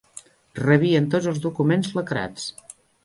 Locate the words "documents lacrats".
1.45-2.49